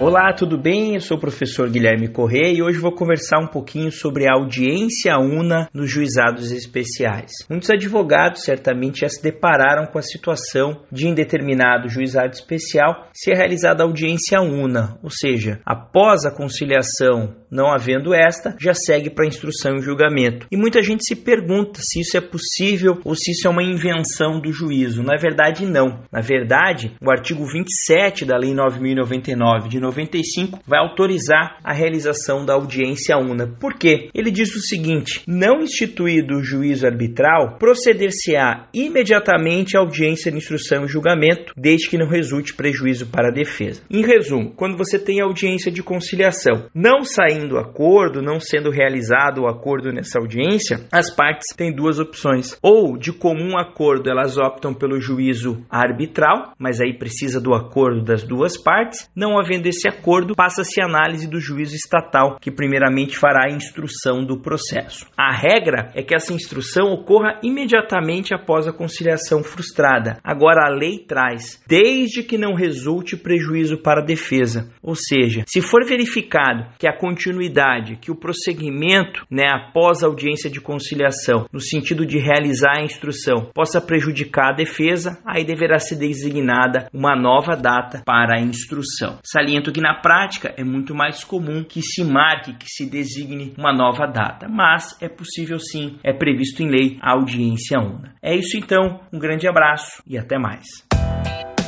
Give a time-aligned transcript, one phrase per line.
[0.00, 0.94] Olá, tudo bem?
[0.94, 5.18] Eu sou o professor Guilherme Corrêa e hoje vou conversar um pouquinho sobre a audiência
[5.18, 7.30] una nos juizados especiais.
[7.50, 13.34] Muitos advogados certamente já se depararam com a situação de em determinado juizado especial ser
[13.34, 19.74] realizada audiência una, ou seja, após a conciliação não havendo esta, já segue para instrução
[19.74, 20.46] e julgamento.
[20.50, 24.40] E muita gente se pergunta se isso é possível ou se isso é uma invenção
[24.40, 25.02] do juízo.
[25.02, 26.00] Na verdade, não.
[26.12, 32.54] Na verdade, o artigo 27 da Lei 9099 de 95 vai autorizar a realização da
[32.54, 33.46] audiência una.
[33.46, 34.08] Por quê?
[34.14, 40.84] Ele diz o seguinte: não instituído o juízo arbitral, proceder-se-á imediatamente à audiência de instrução
[40.84, 43.82] e julgamento, desde que não resulte prejuízo para a defesa.
[43.90, 49.48] Em resumo, quando você tem audiência de conciliação, não saindo acordo, não sendo realizado o
[49.48, 52.56] acordo nessa audiência, as partes têm duas opções.
[52.62, 58.22] Ou, de comum acordo, elas optam pelo juízo arbitral, mas aí precisa do acordo das
[58.22, 59.08] duas partes.
[59.14, 64.24] Não havendo esse acordo, passa-se a análise do juízo estatal, que primeiramente fará a instrução
[64.24, 65.06] do processo.
[65.16, 70.18] A regra é que essa instrução ocorra imediatamente após a conciliação frustrada.
[70.22, 74.70] Agora, a lei traz, desde que não resulte prejuízo para a defesa.
[74.82, 80.50] Ou seja, se for verificado que a continuidade, que o prosseguimento, né, após a audiência
[80.50, 85.96] de conciliação, no sentido de realizar a instrução, possa prejudicar a defesa, aí deverá ser
[85.96, 89.18] designada uma nova data para a instrução.
[89.24, 93.72] Saliento que na prática é muito mais comum que se marque, que se designe uma
[93.72, 98.14] nova data, mas é possível sim, é previsto em lei a audiência una.
[98.22, 100.66] É isso então, um grande abraço e até mais.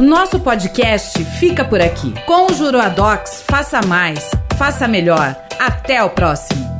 [0.00, 2.12] Nosso podcast fica por aqui.
[2.26, 5.36] Com o Juroadox, faça mais, faça melhor.
[5.60, 6.73] Até o próximo.